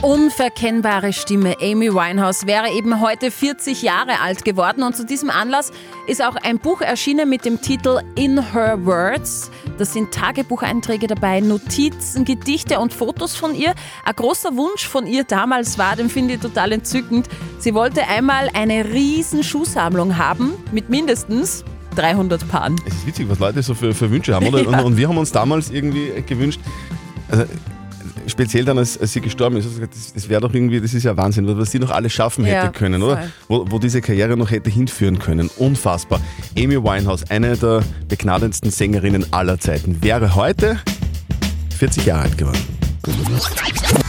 Unverkennbare 0.00 1.12
Stimme 1.12 1.56
Amy 1.60 1.92
Winehouse 1.92 2.46
wäre 2.46 2.70
eben 2.70 3.00
heute 3.00 3.30
40 3.30 3.82
Jahre 3.82 4.20
alt 4.20 4.44
geworden 4.44 4.82
und 4.82 4.96
zu 4.96 5.04
diesem 5.04 5.28
Anlass 5.28 5.70
ist 6.06 6.24
auch 6.24 6.36
ein 6.36 6.58
Buch 6.58 6.80
erschienen 6.80 7.28
mit 7.28 7.44
dem 7.44 7.60
Titel 7.60 8.00
In 8.14 8.52
Her 8.52 8.78
Words. 8.86 9.50
Das 9.76 9.92
sind 9.92 10.12
Tagebucheinträge 10.12 11.08
dabei, 11.08 11.40
Notizen, 11.40 12.24
Gedichte 12.24 12.78
und 12.78 12.92
Fotos 12.92 13.36
von 13.36 13.54
ihr. 13.54 13.74
Ein 14.04 14.14
großer 14.14 14.56
Wunsch 14.56 14.86
von 14.86 15.06
ihr 15.06 15.24
damals 15.24 15.78
war, 15.78 15.96
den 15.96 16.08
finde 16.08 16.34
ich 16.34 16.40
total 16.40 16.72
entzückend, 16.72 17.28
sie 17.58 17.74
wollte 17.74 18.06
einmal 18.06 18.48
eine 18.54 18.86
riesen 18.86 19.42
Schuhsammlung 19.42 20.16
haben 20.16 20.54
mit 20.72 20.88
mindestens 20.88 21.64
300 21.98 22.48
Paaren. 22.48 22.76
Es 22.86 22.94
ist 22.94 23.06
witzig, 23.06 23.28
was 23.28 23.38
Leute 23.38 23.62
so 23.62 23.74
für, 23.74 23.92
für 23.94 24.10
Wünsche 24.10 24.34
haben. 24.34 24.46
Oder? 24.46 24.58
Ja. 24.68 24.78
Und, 24.78 24.84
und 24.84 24.96
wir 24.96 25.08
haben 25.08 25.18
uns 25.18 25.32
damals 25.32 25.70
irgendwie 25.70 26.10
gewünscht, 26.26 26.60
also 27.30 27.44
speziell 28.26 28.64
dann, 28.64 28.78
als, 28.78 28.98
als 28.98 29.12
sie 29.12 29.20
gestorben 29.20 29.56
ist, 29.56 29.68
das, 29.80 30.12
das 30.12 30.28
wäre 30.28 30.40
doch 30.40 30.52
irgendwie, 30.52 30.80
das 30.80 30.94
ist 30.94 31.04
ja 31.04 31.16
Wahnsinn, 31.16 31.46
was 31.58 31.70
sie 31.70 31.78
noch 31.78 31.90
alles 31.90 32.12
schaffen 32.12 32.44
hätte 32.44 32.66
Ja, 32.66 32.68
können, 32.68 33.02
oder? 33.02 33.30
Wo, 33.48 33.64
wo 33.68 33.78
diese 33.78 34.00
Karriere 34.00 34.36
noch 34.36 34.50
hätte 34.50 34.70
hinführen 34.70 35.18
können. 35.18 35.50
Unfassbar. 35.56 36.20
Amy 36.56 36.82
Winehouse, 36.82 37.30
eine 37.30 37.56
der 37.56 37.82
begnadendsten 38.08 38.70
Sängerinnen 38.70 39.32
aller 39.32 39.58
Zeiten, 39.58 40.02
wäre 40.02 40.34
heute 40.34 40.78
40 41.78 42.06
Jahre 42.06 42.22
alt 42.22 42.38
geworden. 42.38 42.58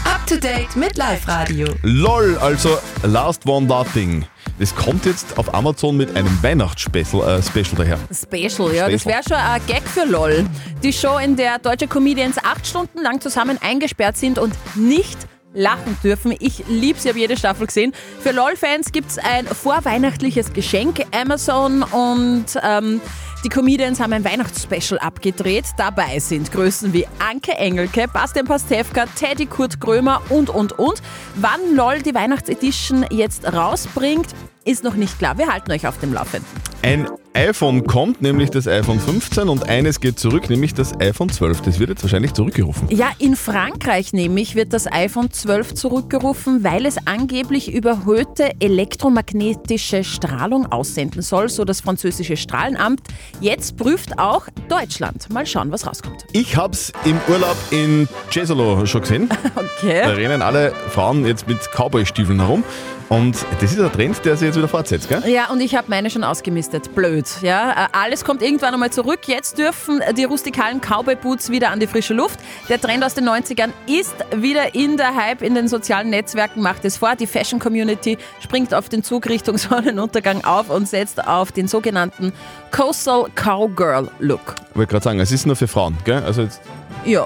Up 0.03 0.25
to 0.27 0.35
date 0.35 0.75
mit 0.75 0.97
Live 0.97 1.27
Radio. 1.27 1.67
LOL, 1.83 2.37
also 2.39 2.77
Last 3.03 3.45
One 3.47 3.67
Laughing. 3.67 4.25
Das 4.59 4.75
kommt 4.75 5.05
jetzt 5.05 5.37
auf 5.37 5.53
Amazon 5.53 5.95
mit 5.95 6.15
einem 6.17 6.43
Weihnachtsspecial 6.43 7.39
äh, 7.39 7.41
Special 7.41 7.75
daher. 7.77 7.97
Special, 8.13 8.75
ja, 8.75 8.89
das 8.89 9.01
Special. 9.01 9.15
wäre 9.15 9.23
schon 9.23 9.37
ein 9.37 9.61
Gag 9.67 9.83
für 9.87 10.05
LOL. 10.05 10.45
Die 10.83 10.91
Show, 10.91 11.17
in 11.17 11.37
der 11.37 11.59
deutsche 11.59 11.87
Comedians 11.87 12.37
acht 12.43 12.67
Stunden 12.67 13.01
lang 13.01 13.21
zusammen 13.21 13.57
eingesperrt 13.61 14.17
sind 14.17 14.37
und 14.37 14.53
nicht 14.75 15.17
lachen 15.53 15.97
dürfen. 16.03 16.35
Ich 16.39 16.65
liebe 16.67 16.99
sie, 16.99 17.07
habe 17.07 17.19
jede 17.19 17.37
Staffel 17.37 17.67
gesehen. 17.67 17.93
Für 18.21 18.31
LOL-Fans 18.31 18.91
gibt 18.91 19.11
es 19.11 19.17
ein 19.17 19.47
vorweihnachtliches 19.47 20.51
Geschenk. 20.51 21.05
Amazon 21.11 21.83
und 21.83 22.45
ähm, 22.61 22.99
die 23.43 23.49
Comedians 23.49 23.99
haben 23.99 24.13
ein 24.13 24.23
Weihnachtsspecial 24.23 24.99
abgedreht. 24.99 25.65
Dabei 25.77 26.19
sind 26.19 26.51
Größen 26.51 26.93
wie 26.93 27.05
Anke 27.19 27.53
Engelke, 27.53 28.07
Bastian 28.11 28.45
Pastewka, 28.45 29.05
Teddy 29.15 29.45
Kurt 29.45 29.79
Krömer 29.79 30.21
und, 30.29 30.49
und, 30.49 30.77
und. 30.77 31.01
Wann 31.35 31.75
LOL 31.75 32.01
die 32.01 32.13
Weihnachtsedition 32.13 33.05
jetzt 33.09 33.45
rausbringt, 33.51 34.27
ist 34.65 34.83
noch 34.83 34.95
nicht 34.95 35.17
klar. 35.17 35.37
Wir 35.37 35.47
halten 35.47 35.71
euch 35.71 35.87
auf 35.87 35.97
dem 35.99 36.13
Laufenden. 36.13 36.47
Ein 36.81 37.07
iPhone 37.33 37.85
kommt, 37.85 38.21
nämlich 38.21 38.49
das 38.49 38.67
iPhone 38.67 38.99
15 38.99 39.49
und 39.49 39.69
eines 39.69 39.99
geht 39.99 40.19
zurück, 40.19 40.49
nämlich 40.49 40.73
das 40.73 40.99
iPhone 40.99 41.29
12. 41.29 41.61
Das 41.61 41.79
wird 41.79 41.89
jetzt 41.89 42.01
wahrscheinlich 42.03 42.33
zurückgerufen. 42.33 42.87
Ja, 42.89 43.09
in 43.19 43.35
Frankreich 43.35 44.13
nämlich 44.13 44.55
wird 44.55 44.73
das 44.73 44.91
iPhone 44.91 45.31
12 45.31 45.75
zurückgerufen, 45.75 46.63
weil 46.63 46.85
es 46.85 46.97
angeblich 47.05 47.71
überhöhte 47.73 48.51
elektromagnetische 48.59 50.03
Strahlung 50.03 50.71
aussenden 50.71 51.21
soll, 51.21 51.49
so 51.49 51.65
das 51.65 51.81
französische 51.81 52.35
Strahlenamt. 52.35 53.01
Jetzt 53.41 53.77
prüft 53.77 54.17
auch 54.17 54.47
Deutschland. 54.67 55.29
Mal 55.31 55.45
schauen, 55.45 55.71
was 55.71 55.85
rauskommt. 55.85 56.25
Ich 56.33 56.57
hab's 56.57 56.91
im 57.05 57.19
Urlaub 57.29 57.57
in 57.71 58.07
Cesolo 58.31 58.85
schon 58.85 59.01
gesehen. 59.01 59.29
Okay. 59.79 60.01
Da 60.03 60.09
rennen 60.11 60.41
alle 60.41 60.73
Frauen 60.89 61.25
jetzt 61.25 61.47
mit 61.47 61.57
Cowboy-Stiefeln 61.71 62.39
herum. 62.39 62.63
Und 63.09 63.43
das 63.59 63.71
ist 63.71 63.79
ein 63.79 63.91
Trend, 63.91 64.23
der 64.23 64.37
sich 64.37 64.45
jetzt 64.47 64.55
wieder 64.57 64.67
fortsetzt, 64.67 65.09
gell? 65.09 65.23
Ja, 65.27 65.49
und 65.49 65.59
ich 65.61 65.73
habe 65.75 65.87
meine 65.89 66.11
schon 66.11 66.23
ausgemistet. 66.23 66.93
Blöd. 66.93 67.25
Ja, 67.41 67.71
Äh, 67.71 67.87
alles 67.91 68.23
kommt 68.23 68.43
irgendwann 68.43 68.73
einmal 68.73 68.91
zurück. 68.91 69.21
Jetzt 69.25 69.57
dürfen 69.57 69.99
die 70.15 70.25
rustikalen 70.25 70.79
Cowboy-Boots 70.79 71.49
wieder 71.49 71.71
an 71.71 71.79
die 71.79 71.87
frische 71.87 72.13
Luft. 72.13 72.39
Der 72.69 72.79
Trend 72.79 73.03
aus 73.03 73.15
den 73.15 73.27
90ern 73.27 73.71
ist 73.87 74.13
wieder 74.35 74.75
in 74.75 74.95
der 74.97 75.15
Hype 75.15 75.41
in 75.41 75.55
den 75.55 75.67
sozialen 75.67 76.11
Netzwerken, 76.11 76.61
macht 76.61 76.85
es 76.85 76.97
vor. 76.97 77.15
Die 77.15 77.25
Fashion-Community 77.25 78.19
springt 78.41 78.75
auf 78.75 78.89
den 78.89 79.03
Zug 79.03 79.27
Richtung 79.27 79.57
Sonnenuntergang 79.57 80.43
auf 80.43 80.69
und 80.69 80.87
setzt 80.87 81.25
auf 81.27 81.51
den 81.51 81.67
sogenannten 81.67 82.31
Coastal 82.71 83.25
Cowgirl-Look. 83.33 84.55
Ich 84.69 84.75
wollte 84.75 84.91
gerade 84.91 85.03
sagen, 85.03 85.19
es 85.19 85.31
ist 85.31 85.47
nur 85.47 85.55
für 85.55 85.67
Frauen, 85.67 85.97
gell? 86.05 86.21
Also 86.23 86.43
jetzt, 86.43 86.61
Ja. 87.05 87.25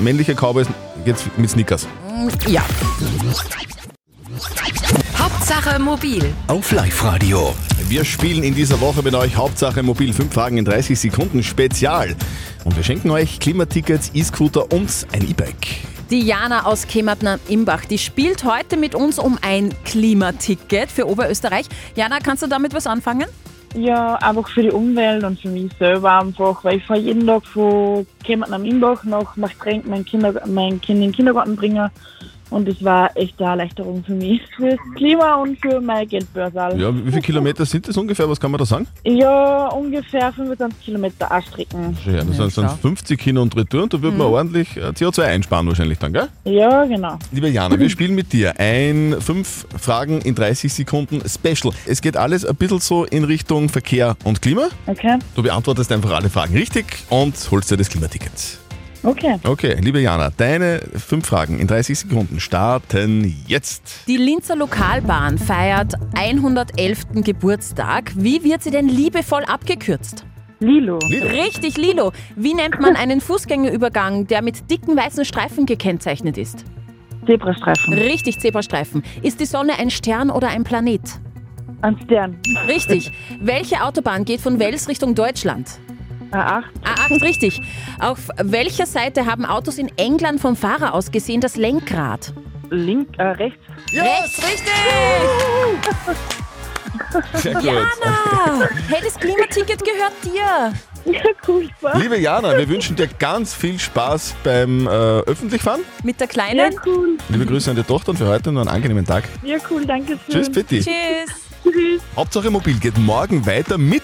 Männliche 0.00 0.34
Cowboys 0.34 0.66
geht's 1.04 1.24
mit 1.36 1.50
Sneakers. 1.50 1.86
Ja. 2.46 2.62
Hauptsache 5.62 5.80
mobil. 5.80 6.34
Auf 6.48 6.72
Live-Radio. 6.72 7.54
Wir 7.88 8.04
spielen 8.04 8.42
in 8.42 8.52
dieser 8.52 8.80
Woche 8.80 9.00
mit 9.00 9.14
euch 9.14 9.36
Hauptsache 9.36 9.84
Mobil 9.84 10.12
5 10.12 10.34
Fragen 10.34 10.58
in 10.58 10.64
30 10.64 10.98
Sekunden 10.98 11.44
Spezial. 11.44 12.16
Und 12.64 12.74
wir 12.74 12.82
schenken 12.82 13.10
euch 13.10 13.38
Klimatickets, 13.38 14.10
E-Scooter 14.12 14.72
und 14.72 14.90
ein 15.12 15.22
E-Bike. 15.22 15.68
Die 16.10 16.20
Jana 16.20 16.66
aus 16.66 16.88
Kemmertner 16.88 17.38
Imbach, 17.48 17.84
die 17.84 17.98
spielt 17.98 18.42
heute 18.42 18.76
mit 18.76 18.96
uns 18.96 19.20
um 19.20 19.38
ein 19.40 19.72
Klimaticket 19.84 20.90
für 20.90 21.08
Oberösterreich. 21.08 21.66
Jana, 21.94 22.18
kannst 22.18 22.42
du 22.42 22.48
damit 22.48 22.74
was 22.74 22.88
anfangen? 22.88 23.26
Ja, 23.76 24.16
einfach 24.16 24.48
für 24.48 24.62
die 24.62 24.70
Umwelt 24.70 25.22
und 25.22 25.38
für 25.38 25.48
mich 25.48 25.70
selber 25.78 26.18
einfach, 26.18 26.64
weil 26.64 26.78
ich 26.78 26.84
fahre 26.84 26.98
jeden 26.98 27.24
Tag 27.24 27.46
von 27.46 28.04
Kempten 28.24 28.52
am 28.52 28.64
Imbach 28.64 29.04
nach 29.04 29.36
Machtrenk 29.36 29.86
mein, 29.86 30.04
Kinder, 30.04 30.34
mein 30.46 30.80
Kind 30.80 30.98
in 30.98 31.02
den 31.02 31.12
Kindergarten 31.12 31.54
bringen 31.54 31.88
und 32.52 32.68
das 32.68 32.82
war 32.84 33.10
echt 33.16 33.40
eine 33.40 33.50
Erleichterung 33.50 34.04
für 34.04 34.12
mich, 34.14 34.40
fürs 34.56 34.78
Klima 34.96 35.36
und 35.36 35.58
für 35.60 35.80
meine 35.80 36.06
Geldbörse. 36.06 36.76
Ja, 36.76 36.94
wie 36.94 37.10
viele 37.10 37.22
Kilometer 37.22 37.64
sind 37.66 37.88
das 37.88 37.96
ungefähr? 37.96 38.28
Was 38.28 38.38
kann 38.38 38.50
man 38.50 38.58
da 38.58 38.64
sagen? 38.66 38.86
Ja, 39.04 39.68
ungefähr 39.68 40.32
25 40.32 40.80
Kilometer 40.84 41.30
Anstrecken. 41.30 41.96
Ja, 42.06 42.22
das 42.24 42.36
sind, 42.36 42.52
sind 42.52 42.70
50 42.70 43.20
hin 43.20 43.38
und 43.38 43.56
retour 43.56 43.82
und 43.84 43.94
da 43.94 44.00
wird 44.02 44.16
man 44.16 44.26
Mhm. 44.28 44.32
ordentlich 44.34 44.76
äh, 44.76 44.80
CO2 44.90 45.22
einsparen 45.22 45.66
wahrscheinlich 45.66 45.98
dann, 45.98 46.12
gell? 46.12 46.28
Ja, 46.44 46.84
genau. 46.84 47.18
Liebe 47.32 47.48
Jana, 47.48 47.78
wir 47.78 47.88
spielen 47.90 48.14
mit 48.14 48.32
dir 48.32 48.58
ein 48.60 49.16
5 49.18 49.66
Fragen 49.80 50.20
in 50.20 50.34
30 50.34 50.72
Sekunden 50.72 51.22
Special. 51.28 51.72
Es 51.86 52.00
geht 52.02 52.16
alles 52.16 52.44
ein 52.44 52.54
bisschen 52.56 52.78
so 52.80 53.04
in 53.04 53.24
Richtung 53.24 53.68
Verkehr 53.68 54.16
und 54.24 54.42
Klima. 54.42 54.68
Okay. 54.86 55.18
Du 55.34 55.42
beantwortest 55.42 55.90
einfach 55.92 56.12
alle 56.12 56.28
Fragen 56.28 56.54
richtig 56.54 56.86
und 57.10 57.34
holst 57.50 57.70
dir 57.70 57.76
das 57.76 57.88
Klimaticket. 57.88 58.58
Okay. 59.04 59.36
Okay, 59.42 59.76
liebe 59.80 60.00
Jana, 60.00 60.30
deine 60.36 60.78
5 60.78 61.26
Fragen 61.26 61.58
in 61.58 61.66
30 61.66 61.98
Sekunden 61.98 62.38
starten 62.38 63.36
jetzt. 63.48 64.06
Die 64.06 64.16
Linzer 64.16 64.54
Lokalbahn 64.54 65.38
feiert 65.38 65.94
111. 66.14 67.06
Geburtstag. 67.24 68.12
Wie 68.14 68.44
wird 68.44 68.62
sie 68.62 68.70
denn 68.70 68.88
liebevoll 68.88 69.44
abgekürzt? 69.44 70.24
Lilo. 70.60 71.00
Lilo. 71.08 71.26
Richtig, 71.26 71.76
Lilo. 71.76 72.12
Wie 72.36 72.54
nennt 72.54 72.78
man 72.80 72.94
einen 72.94 73.20
Fußgängerübergang, 73.20 74.28
der 74.28 74.42
mit 74.42 74.70
dicken 74.70 74.96
weißen 74.96 75.24
Streifen 75.24 75.66
gekennzeichnet 75.66 76.38
ist? 76.38 76.64
Zebrastreifen. 77.26 77.94
Richtig, 77.94 78.38
Zebrastreifen. 78.38 79.02
Ist 79.22 79.40
die 79.40 79.46
Sonne 79.46 79.78
ein 79.80 79.90
Stern 79.90 80.30
oder 80.30 80.48
ein 80.48 80.62
Planet? 80.62 81.02
Ein 81.80 81.98
Stern. 82.04 82.38
Richtig. 82.68 83.10
Welche 83.40 83.82
Autobahn 83.82 84.24
geht 84.24 84.40
von 84.40 84.60
Wels 84.60 84.88
Richtung 84.88 85.16
Deutschland? 85.16 85.68
A8. 86.32 86.64
A8, 86.84 87.22
richtig. 87.22 87.60
Auf 88.00 88.28
welcher 88.42 88.86
Seite 88.86 89.26
haben 89.26 89.44
Autos 89.44 89.78
in 89.78 89.90
England 89.98 90.40
vom 90.40 90.56
Fahrer 90.56 90.94
aus 90.94 91.10
gesehen 91.10 91.40
das 91.40 91.56
Lenkrad? 91.56 92.32
Link, 92.70 93.08
äh, 93.18 93.22
rechts. 93.24 93.58
Rechts, 93.92 94.38
richtig! 94.42 94.72
Sehr 97.34 97.54
gut. 97.54 97.64
Jana! 97.64 98.68
Hey, 98.88 99.00
das 99.04 99.14
Klimaticket 99.18 99.82
gehört 99.84 100.12
dir. 100.24 100.72
Ja, 101.12 101.20
cool. 101.48 101.68
Liebe 101.94 102.18
Jana, 102.18 102.56
wir 102.56 102.68
wünschen 102.68 102.94
dir 102.96 103.08
ganz 103.18 103.52
viel 103.54 103.78
Spaß 103.78 104.34
beim 104.44 104.86
äh, 104.86 104.90
Öffentlichfahren. 104.90 105.82
Mit 106.04 106.20
der 106.20 106.28
Ja, 106.28 106.32
Kleinen? 106.32 106.74
cool. 106.86 107.18
Liebe 107.28 107.44
Grüße 107.44 107.70
an 107.70 107.76
die 107.76 107.82
Tochter 107.82 108.10
und 108.10 108.18
für 108.18 108.28
heute 108.28 108.52
noch 108.52 108.60
einen 108.62 108.70
angenehmen 108.70 109.04
Tag. 109.04 109.24
Ja, 109.42 109.58
cool, 109.70 109.84
danke 109.84 110.12
schön. 110.12 110.34
Tschüss, 110.44 110.50
Pitti. 110.52 110.80
Tschüss. 110.80 110.92
Tschüss. 111.64 112.02
Hauptsache 112.16 112.50
Mobil 112.50 112.78
geht 112.78 112.96
morgen 112.98 113.44
weiter 113.46 113.78
mit 113.78 114.02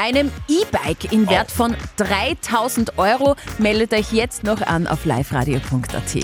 Einem 0.00 0.30
E-Bike 0.46 1.12
in 1.12 1.28
Wert 1.28 1.50
von 1.50 1.74
3000 1.96 2.98
Euro. 2.98 3.34
Meldet 3.58 3.92
euch 3.92 4.12
jetzt 4.12 4.44
noch 4.44 4.62
an 4.62 4.86
auf 4.86 5.04
liveradio.at. 5.04 6.14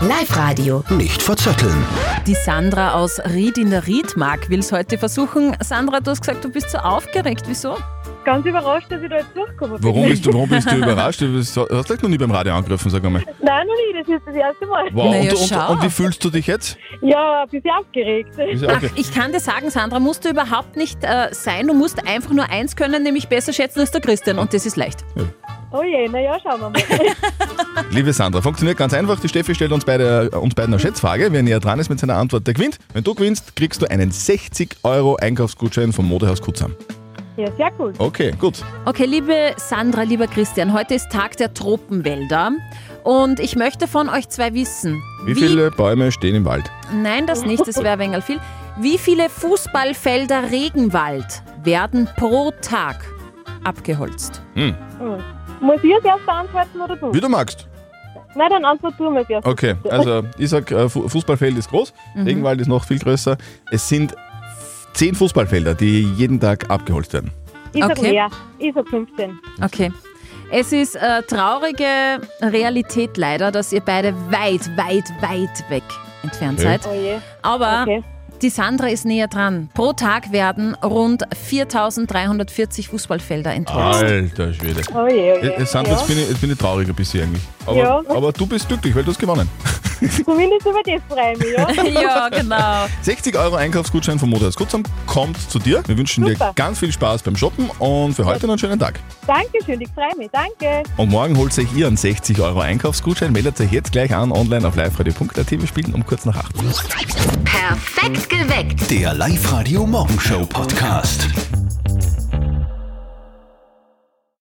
Live-Radio. 0.00 0.82
Nicht 0.88 1.20
verzetteln. 1.20 1.84
Die 2.26 2.34
Sandra 2.34 2.94
aus 2.94 3.20
Ried 3.20 3.58
in 3.58 3.68
der 3.68 3.86
Riedmark 3.86 4.48
will 4.48 4.60
es 4.60 4.72
heute 4.72 4.96
versuchen. 4.96 5.54
Sandra, 5.62 6.00
du 6.00 6.12
hast 6.12 6.22
gesagt, 6.22 6.46
du 6.46 6.48
bist 6.48 6.70
so 6.70 6.78
aufgeregt. 6.78 7.42
Wieso? 7.46 7.76
Ganz 8.26 8.44
überrascht, 8.44 8.90
dass 8.90 9.00
ich 9.00 9.08
da 9.08 9.18
jetzt 9.18 9.36
durchkomme. 9.36 9.76
Warum 9.80 10.08
bist 10.08 10.26
du, 10.26 10.32
warum 10.34 10.48
bist 10.48 10.68
du 10.68 10.74
überrascht? 10.82 11.20
Du 11.20 11.32
bist- 11.32 11.56
hast 11.56 11.88
du 11.90 11.94
noch 11.94 12.08
nie 12.08 12.18
beim 12.18 12.32
Radio 12.32 12.54
angegriffen, 12.54 12.90
sag 12.90 13.04
einmal. 13.04 13.22
Nein, 13.40 13.66
noch 13.68 13.74
nie, 13.76 14.00
das 14.02 14.08
ist 14.16 14.26
das 14.26 14.34
erste 14.34 14.66
Mal. 14.66 14.86
Wow, 14.92 15.12
Naja, 15.14 15.30
und, 15.30 15.38
und, 15.38 15.48
schau. 15.48 15.72
und 15.72 15.82
wie 15.84 15.90
fühlst 15.90 16.24
du 16.24 16.30
dich 16.30 16.48
jetzt? 16.48 16.76
Ja, 17.02 17.42
ein 17.44 17.48
bisschen 17.48 17.70
aufgeregt. 17.70 18.30
Ja 18.36 18.68
Ach, 18.72 18.82
ich 18.96 19.14
kann 19.14 19.30
dir 19.30 19.38
sagen, 19.38 19.70
Sandra, 19.70 20.00
musst 20.00 20.24
du 20.24 20.30
überhaupt 20.30 20.76
nicht 20.76 21.04
äh, 21.04 21.28
sein. 21.32 21.68
Du 21.68 21.74
musst 21.74 22.04
einfach 22.04 22.32
nur 22.32 22.50
eins 22.50 22.74
können, 22.74 23.04
nämlich 23.04 23.28
besser 23.28 23.52
schätzen 23.52 23.78
als 23.78 23.92
der 23.92 24.00
Christian. 24.00 24.40
Und 24.40 24.52
das 24.52 24.66
ist 24.66 24.76
leicht. 24.76 25.04
Oh 25.70 25.82
je, 25.84 26.08
na 26.10 26.18
ja, 26.20 26.36
schauen 26.42 26.60
wir 26.60 26.70
mal. 26.70 26.82
Liebe 27.92 28.12
Sandra, 28.12 28.40
funktioniert 28.42 28.76
ganz 28.76 28.92
einfach. 28.92 29.20
Die 29.20 29.28
Steffi 29.28 29.54
stellt 29.54 29.70
uns, 29.70 29.84
beide, 29.84 30.30
uns 30.30 30.54
beiden 30.56 30.74
eine 30.74 30.80
Schätzfrage. 30.80 31.28
Wer 31.30 31.44
näher 31.44 31.60
dran 31.60 31.78
ist 31.78 31.90
mit 31.90 32.00
seiner 32.00 32.16
Antwort, 32.16 32.44
der 32.46 32.54
gewinnt. 32.54 32.78
Wenn 32.92 33.04
du 33.04 33.14
gewinnst, 33.14 33.54
kriegst 33.54 33.82
du 33.82 33.86
einen 33.88 34.10
60 34.10 34.78
Euro 34.82 35.14
Einkaufsgutschein 35.16 35.92
vom 35.92 36.08
Modehaus 36.08 36.42
Kutzam. 36.42 36.74
Ja, 37.36 37.50
sehr 37.56 37.70
cool. 37.78 37.92
Okay, 37.98 38.32
gut. 38.38 38.64
Okay, 38.86 39.04
liebe 39.04 39.52
Sandra, 39.56 40.02
lieber 40.02 40.26
Christian, 40.26 40.72
heute 40.72 40.94
ist 40.94 41.10
Tag 41.10 41.36
der 41.36 41.52
Tropenwälder. 41.52 42.52
Und 43.04 43.40
ich 43.40 43.56
möchte 43.56 43.86
von 43.86 44.08
euch 44.08 44.28
zwei 44.30 44.54
wissen. 44.54 45.02
Wie, 45.26 45.34
viele 45.34 45.70
Bäume 45.70 46.10
stehen 46.12 46.34
im 46.34 46.44
Wald? 46.44 46.70
Nein, 46.92 47.26
das 47.26 47.44
nicht, 47.44 47.66
das 47.66 47.76
wäre 47.76 47.90
ein 47.90 47.98
wenig 47.98 48.24
viel. 48.24 48.40
Wie 48.78 48.98
viele 48.98 49.28
Fußballfelder 49.28 50.50
Regenwald 50.50 51.42
werden 51.62 52.08
pro 52.16 52.52
Tag 52.62 52.96
abgeholzt? 53.64 54.42
Hm. 54.54 54.74
Hm. 54.98 55.16
Muss 55.60 55.78
ich 55.82 55.94
als 55.94 56.04
erster 56.04 56.32
antworten 56.32 56.80
oder 56.80 56.96
du? 56.96 57.14
Wie 57.14 57.20
du 57.20 57.28
magst. 57.28 57.68
Nein, 58.34 58.48
dann 58.50 58.64
antwort 58.66 58.94
du 58.98 59.04
mal 59.04 59.18
als 59.18 59.30
erstes. 59.30 59.50
Okay, 59.52 59.74
also 59.88 60.22
ich 60.36 60.50
sag, 60.50 60.70
äh, 60.70 60.88
Fu- 60.90 61.08
Fußballfeld 61.08 61.56
ist 61.56 61.70
groß, 61.70 61.94
Mhm. 62.14 62.24
Regenwald 62.24 62.60
ist 62.60 62.66
noch 62.66 62.84
viel 62.84 62.98
größer. 62.98 63.36
Es 63.70 63.88
sind 63.88 64.14
zehn 64.96 65.14
Fußballfelder, 65.14 65.74
die 65.74 66.02
jeden 66.16 66.40
Tag 66.40 66.68
abgeholzt 66.70 67.12
werden. 67.12 67.30
Ich 67.72 67.82
sag 67.82 67.98
Okay. 67.98 68.10
mehr. 68.12 68.28
Ich 68.58 68.74
sag 68.74 68.88
15. 68.88 69.38
Okay. 69.62 69.92
Es 70.50 70.72
ist 70.72 70.94
äh, 70.96 71.22
traurige 71.22 72.20
Realität 72.40 73.16
leider, 73.16 73.50
dass 73.50 73.72
ihr 73.72 73.80
beide 73.80 74.14
weit, 74.30 74.70
weit, 74.76 75.04
weit 75.20 75.70
weg 75.70 75.82
entfernt 76.22 76.58
Okay. 76.60 76.68
seid. 76.68 76.86
Oh 76.86 76.94
je. 76.94 77.16
Aber 77.42 77.82
Okay. 77.82 78.02
die 78.40 78.48
Sandra 78.50 78.86
ist 78.88 79.04
näher 79.04 79.26
dran. 79.28 79.68
Pro 79.74 79.92
Tag 79.92 80.30
werden 80.32 80.74
rund 80.84 81.24
4340 81.34 82.88
Fußballfelder 82.88 83.52
entholzt. 83.52 84.02
Alter 84.04 84.54
Schwede. 84.54 84.80
Oh 84.94 85.06
je, 85.08 85.32
oh 85.32 85.42
je. 85.44 85.50
Äh, 85.50 85.66
Sandra, 85.66 85.92
ja. 85.92 85.98
jetzt, 85.98 86.06
bin 86.08 86.18
ich, 86.18 86.28
jetzt 86.28 86.40
bin 86.40 86.50
ich 86.52 86.58
traurig 86.58 86.88
ein 86.88 86.94
bisschen 86.94 87.24
eigentlich. 87.24 87.42
Aber, 87.66 87.76
Ja. 87.78 88.02
aber 88.08 88.32
du 88.32 88.46
bist 88.46 88.68
glücklich, 88.68 88.94
weil 88.94 89.02
du 89.04 89.10
hast 89.10 89.18
gewonnen. 89.18 89.48
Zumindest 90.24 90.66
über 90.66 90.82
das 90.84 91.00
freue 91.08 91.32
ich 91.32 91.38
mich, 91.38 91.96
ja. 91.96 92.00
ja, 92.02 92.28
genau. 92.28 92.86
60 93.02 93.36
Euro 93.36 93.56
Einkaufsgutschein 93.56 94.18
vom 94.18 94.30
Motorhaus 94.30 94.56
Kutzam 94.56 94.82
kommt 95.06 95.38
zu 95.50 95.58
dir. 95.58 95.82
Wir 95.86 95.96
wünschen 95.96 96.24
dir 96.24 96.32
Super. 96.32 96.52
ganz 96.54 96.78
viel 96.78 96.92
Spaß 96.92 97.22
beim 97.22 97.36
Shoppen 97.36 97.70
und 97.78 98.14
für 98.14 98.24
heute 98.24 98.46
noch 98.46 98.52
einen 98.52 98.58
schönen 98.58 98.78
Tag. 98.78 99.00
Dankeschön, 99.26 99.80
ich 99.80 99.88
freue 99.94 100.16
mich. 100.16 100.30
Danke. 100.32 100.82
Und 100.96 101.10
morgen 101.10 101.36
holt 101.36 101.56
euch 101.58 101.72
ihr 101.74 101.86
einen 101.86 101.96
60 101.96 102.40
Euro 102.40 102.60
Einkaufsgutschein. 102.60 103.32
Meldet 103.32 103.60
euch 103.60 103.72
jetzt 103.72 103.92
gleich 103.92 104.14
an 104.14 104.32
online 104.32 104.66
auf 104.66 104.76
liveradio.at. 104.76 105.50
Wir 105.50 105.66
spielen 105.66 105.94
um 105.94 106.04
kurz 106.04 106.24
nach 106.24 106.36
8. 106.36 106.54
Perfekt 107.44 108.28
geweckt. 108.28 108.90
Der 108.90 109.14
Live-Radio 109.14 109.86
Morgenshow 109.86 110.44
Podcast. 110.46 111.28